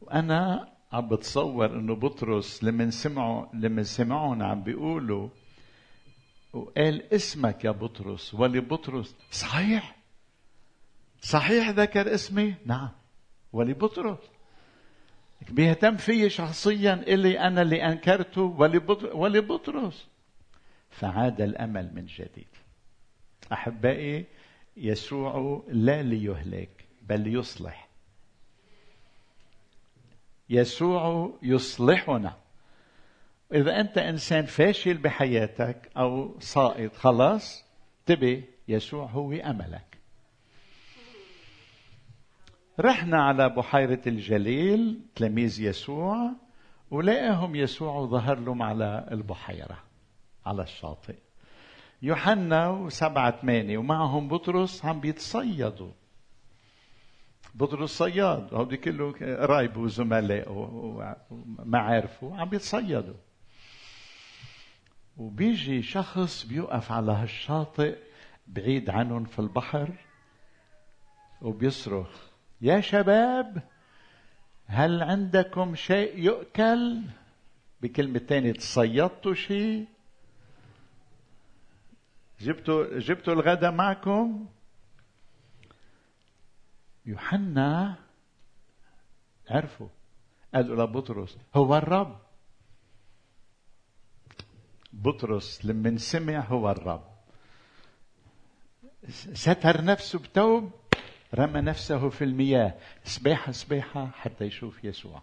وأنا 0.00 0.68
عم 0.92 1.08
بتصور 1.08 1.66
إنه 1.66 1.94
بطرس 1.94 2.64
لما 2.64 2.90
سمعوا 2.90 3.46
لما 3.54 3.82
سمعون 3.82 4.42
عم 4.42 4.62
بيقولوا 4.62 5.28
وقال 6.52 7.12
اسمك 7.12 7.64
يا 7.64 7.70
بطرس 7.70 8.34
ولبطرس. 8.34 9.16
صحيح؟ 9.30 9.99
صحيح 11.20 11.70
ذكر 11.70 12.14
اسمي؟ 12.14 12.54
نعم. 12.64 12.88
ولبطرس 13.52 14.18
بيهتم 15.50 15.96
فيي 15.96 16.30
شخصيا 16.30 16.94
إلي 16.94 17.40
أنا 17.40 17.62
اللي 17.62 17.86
أنكرته 17.86 18.42
ولبطرس 19.14 20.08
فعاد 20.90 21.40
الأمل 21.40 21.94
من 21.94 22.06
جديد. 22.06 22.46
أحبائي 23.52 24.26
يسوع 24.76 25.62
لا 25.68 26.02
ليهلك 26.02 26.88
بل 27.02 27.34
يصلح. 27.34 27.88
يسوع 30.50 31.32
يصلحنا. 31.42 32.36
إذا 33.54 33.80
أنت 33.80 33.98
إنسان 33.98 34.46
فاشل 34.46 34.98
بحياتك 34.98 35.90
أو 35.96 36.40
ساقط 36.40 36.94
خلاص 36.96 37.64
انتبه 38.00 38.44
يسوع 38.68 39.06
هو 39.06 39.32
أملك. 39.32 39.89
رحنا 42.80 43.22
على 43.22 43.48
بحيرة 43.48 44.00
الجليل 44.06 45.00
تلاميذ 45.14 45.60
يسوع 45.60 46.32
ولقاهم 46.90 47.56
يسوع 47.56 48.06
ظهر 48.06 48.38
لهم 48.38 48.62
على 48.62 49.08
البحيرة 49.10 49.78
على 50.46 50.62
الشاطئ. 50.62 51.16
يوحنا 52.02 52.68
وسبعة 52.68 53.40
ثمانية 53.40 53.78
ومعهم 53.78 54.28
بطرس 54.28 54.84
عم 54.84 55.00
بيتصيدوا. 55.00 55.92
بطرس 57.54 57.90
صياد 57.90 58.54
هودي 58.54 58.76
كله 58.76 59.12
قرايب 59.12 59.76
وزملاء 59.76 60.52
ومعارفه 60.52 62.40
عم 62.40 62.48
بيتصيدوا. 62.48 63.20
وبيجي 65.16 65.82
شخص 65.82 66.46
بيوقف 66.46 66.92
على 66.92 67.12
هالشاطئ 67.12 67.98
بعيد 68.46 68.90
عنهم 68.90 69.24
في 69.24 69.38
البحر 69.38 69.92
وبيصرخ. 71.42 72.29
يا 72.60 72.80
شباب 72.80 73.62
هل 74.66 75.02
عندكم 75.02 75.74
شيء 75.74 76.18
يؤكل؟ 76.18 77.02
بكلمة 77.82 78.18
تانية 78.18 78.52
تصيدتوا 78.52 79.34
شيء؟ 79.34 79.86
جبتوا 82.40 82.98
جبتوا 82.98 83.34
الغداء 83.34 83.72
معكم؟ 83.72 84.46
يوحنا 87.06 87.96
عرفوا 89.50 89.88
قالوا 90.54 90.86
لبطرس 90.86 91.38
هو 91.54 91.76
الرب. 91.76 92.20
بطرس 94.92 95.64
لما 95.64 95.96
سمع 95.96 96.40
هو 96.40 96.70
الرب. 96.70 97.04
ستر 99.34 99.84
نفسه 99.84 100.18
بتوب. 100.18 100.79
رمى 101.34 101.60
نفسه 101.60 102.08
في 102.08 102.24
المياه. 102.24 102.74
سباحة 103.04 103.52
سباحة 103.52 104.06
حتى 104.06 104.44
يشوف 104.44 104.84
يسوع. 104.84 105.22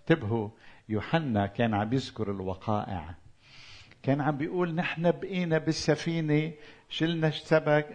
انتبهوا 0.00 0.48
يوحنا 0.88 1.46
كان 1.46 1.74
عم 1.74 1.92
يذكر 1.92 2.30
الوقائع. 2.30 3.14
كان 4.02 4.20
عم 4.20 4.36
بيقول 4.36 4.74
نحن 4.74 5.10
بقينا 5.10 5.58
بالسفينة. 5.58 6.52
شلنا 6.88 7.28
السمك 7.28 7.86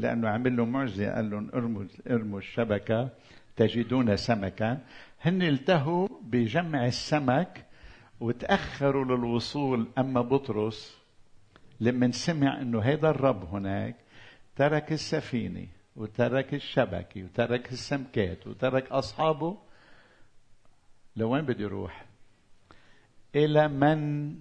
لأنه 0.00 0.28
عمل 0.28 0.56
له 0.56 0.64
معجزة 0.64 1.14
قال 1.14 1.30
لهم 1.30 1.50
ارموا 1.54 1.84
ارموا 2.10 2.38
الشبكة 2.38 3.08
تجدون 3.56 4.16
سمكا. 4.16 4.78
هن 5.20 5.42
التهوا 5.42 6.08
بجمع 6.22 6.86
السمك 6.86 7.64
وتأخروا 8.20 9.04
للوصول. 9.04 9.88
أما 9.98 10.20
بطرس 10.20 10.98
لما 11.80 12.10
سمع 12.10 12.60
أنه 12.60 12.80
هيدا 12.80 13.10
الرب 13.10 13.44
هناك 13.54 13.96
ترك 14.58 14.92
السفينة 14.92 15.66
وترك 15.96 16.54
الشبكة 16.54 17.24
وترك 17.24 17.72
السمكات 17.72 18.46
وترك 18.46 18.92
أصحابه 18.92 19.58
لوين 21.16 21.44
بده 21.44 21.64
يروح 21.64 22.04
إلى 23.34 23.68
من 23.68 24.32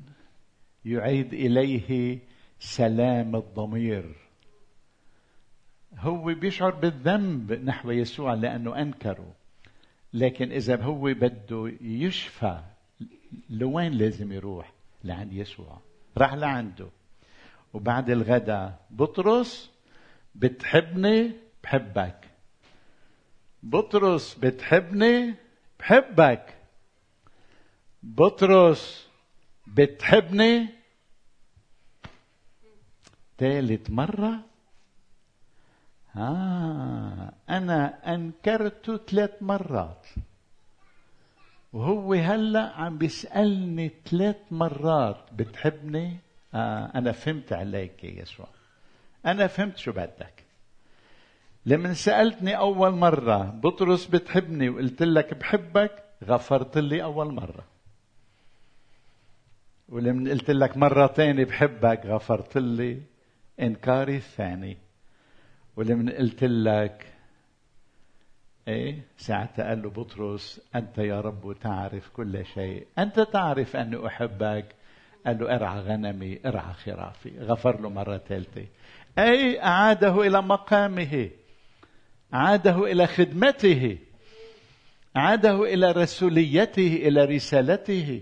يعيد 0.85 1.33
إليه 1.33 2.19
سلام 2.59 3.35
الضمير. 3.35 4.15
هو 5.97 6.33
بيشعر 6.33 6.75
بالذنب 6.75 7.53
نحو 7.53 7.91
يسوع 7.91 8.33
لأنه 8.33 8.81
أنكره 8.81 9.33
لكن 10.13 10.51
إذا 10.51 10.83
هو 10.83 11.01
بده 11.01 11.73
يشفى 11.81 12.63
لوين 13.49 13.91
لازم 13.91 14.31
يروح؟ 14.31 14.73
لعند 15.03 15.33
يسوع. 15.33 15.81
راح 16.17 16.33
لعنده. 16.33 16.87
وبعد 17.73 18.09
الغداء 18.09 18.85
بطرس 18.89 19.76
بتحبني 20.37 21.31
بحبك. 21.63 22.27
بطرس 23.63 24.33
بتحبني 24.33 25.35
بحبك. 25.79 26.55
بطرس 28.03 29.07
بتحبني. 29.67 30.67
ثالث 33.37 33.89
مرة. 33.89 34.39
آه 36.15 37.33
أنا 37.49 38.13
أنكرته 38.13 38.97
ثلاث 38.97 39.31
مرات. 39.41 40.05
وهو 41.73 42.13
هلأ 42.13 42.73
عم 42.75 42.97
بيسألني 42.97 43.91
ثلاث 44.05 44.37
مرات 44.51 45.33
بتحبني؟ 45.33 46.17
آه 46.53 46.91
أنا 46.95 47.11
فهمت 47.11 47.53
عليك 47.53 48.03
يا 48.03 48.21
يسوع. 48.21 48.47
أنا 49.25 49.47
فهمت 49.47 49.77
شو 49.77 49.91
بدك. 49.91 50.43
لما 51.65 51.93
سألتني 51.93 52.57
أول 52.57 52.91
مرة 52.91 53.43
بطرس 53.43 54.05
بتحبني 54.05 54.69
وقلت 54.69 55.03
لك 55.03 55.33
بحبك 55.33 56.03
غفرت 56.23 56.77
لي 56.77 57.03
أول 57.03 57.33
مرة. 57.33 57.63
ولما 59.89 60.31
قلت 60.31 60.51
لك 60.51 60.77
مرة 60.77 61.07
تانية 61.07 61.45
بحبك 61.45 62.05
غفرت 62.05 62.57
لي 62.57 63.01
إنكاري 63.61 64.15
الثاني. 64.15 64.77
ولما 65.75 66.17
قلت 66.17 66.43
لك 66.43 67.13
إيه 68.67 69.01
ساعتها 69.17 69.67
قال 69.67 69.81
له 69.81 69.89
بطرس 69.89 70.61
أنت 70.75 70.97
يا 70.97 71.21
رب 71.21 71.55
تعرف 71.61 72.09
كل 72.09 72.45
شيء. 72.45 72.87
أنت 72.99 73.19
تعرف 73.19 73.75
أني 73.75 74.07
أحبك؟ 74.07 74.75
قال 75.25 75.39
له 75.39 75.55
ارعى 75.55 75.79
غنمي 75.79 76.39
ارعى 76.45 76.73
خرافي. 76.73 77.39
غفر 77.39 77.81
له 77.81 77.89
مرة 77.89 78.17
ثالثة. 78.17 78.65
أي 79.17 79.63
أعاده 79.63 80.21
إلى 80.21 80.41
مقامه 80.41 81.29
عاده 82.33 82.91
إلى 82.91 83.07
خدمته 83.07 83.97
عاده 85.15 85.63
إلى 85.73 85.91
رسوليته 85.91 87.07
إلى 87.07 87.25
رسالته. 87.25 88.21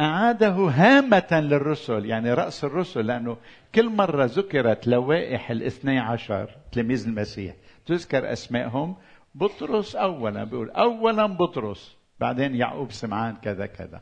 أعاده 0.00 0.52
هامة 0.52 1.40
للرسل 1.40 2.06
يعني 2.06 2.34
رأس 2.34 2.64
الرسل 2.64 3.06
لأنه 3.06 3.36
كل 3.74 3.88
مرة 3.88 4.24
ذكرت 4.24 4.86
لوائح 4.86 5.50
الاثني 5.50 5.98
عشر 5.98 6.56
تلاميذ 6.72 7.06
المسيح 7.06 7.54
تذكر 7.86 8.32
أسمائهم. 8.32 8.96
بطرس 9.34 9.96
أولا 9.96 10.44
بيقول 10.44 10.70
أولا 10.70 11.26
بطرس 11.26 11.96
بعدين 12.20 12.54
يعقوب 12.54 12.92
سمعان 12.92 13.36
كذا 13.36 13.66
كذا. 13.66 14.00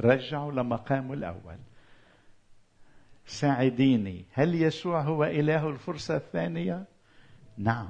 رجعوا 0.00 0.52
لمقامه 0.52 1.14
الأول. 1.14 1.56
ساعديني 3.28 4.24
هل 4.32 4.62
يسوع 4.62 5.00
هو 5.00 5.24
إله 5.24 5.68
الفرصة 5.68 6.16
الثانية؟ 6.16 6.84
نعم 7.58 7.88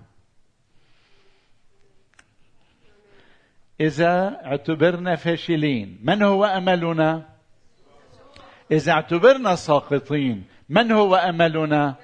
إذا 3.81 4.41
اعتبرنا 4.45 5.17
فاشلين 5.17 5.99
من 6.03 6.23
هو 6.23 6.45
أملنا؟ 6.45 7.29
إذا 8.71 8.93
اعتبرنا 8.93 9.55
ساقطين 9.55 10.45
من 10.69 10.93
هو 10.93 11.15
أملنا؟ 11.15 11.95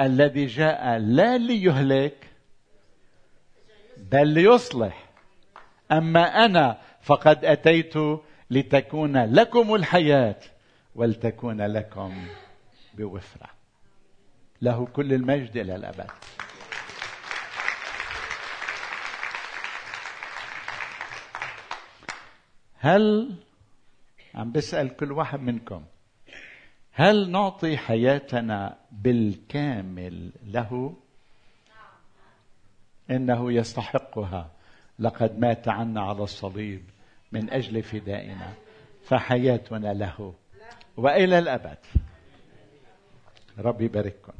الذي 0.00 0.46
جاء 0.46 0.98
لا 0.98 1.38
ليهلك 1.38 2.26
بل 3.96 4.28
ليصلح 4.28 5.08
أما 5.92 6.44
أنا 6.44 6.78
فقد 7.02 7.44
أتيت 7.44 7.94
لتكون 8.50 9.24
لكم 9.34 9.74
الحياة 9.74 10.36
ولتكون 10.94 11.60
لكم 11.60 12.26
بوفرة. 12.94 13.50
له 14.62 14.86
كل 14.86 15.12
المجد 15.12 15.56
إلى 15.56 15.76
الأبد. 15.76 16.10
هل 22.80 23.34
عم 24.34 24.52
بسأل 24.52 24.96
كل 24.96 25.12
واحد 25.12 25.40
منكم 25.40 25.84
هل 26.92 27.30
نعطي 27.30 27.76
حياتنا 27.76 28.78
بالكامل 28.92 30.32
له؟ 30.46 30.96
إنه 33.10 33.52
يستحقها. 33.52 34.50
لقد 34.98 35.38
مات 35.38 35.68
عنا 35.68 36.00
على 36.02 36.22
الصليب 36.22 36.82
من 37.32 37.50
أجل 37.50 37.82
فدائنا 37.82 38.54
فحياتنا 39.04 39.94
له. 39.94 40.34
وإلى 40.98 41.38
الأبد. 41.38 41.78
ربي 43.58 43.84
يبارككم. 43.84 44.32